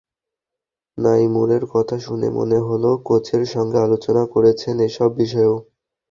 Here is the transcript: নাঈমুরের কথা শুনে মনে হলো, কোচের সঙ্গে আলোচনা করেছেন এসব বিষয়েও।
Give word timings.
নাঈমুরের 0.97 1.63
কথা 1.73 1.95
শুনে 1.99 2.27
মনে 2.31 2.59
হলো, 2.67 2.89
কোচের 3.05 3.43
সঙ্গে 3.45 3.77
আলোচনা 3.79 4.23
করেছেন 4.33 4.75
এসব 4.87 5.09
বিষয়েও। 5.17 5.55